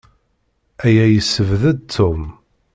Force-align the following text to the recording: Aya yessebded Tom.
Aya 0.85 1.05
yessebded 1.13 1.79
Tom. 1.93 2.21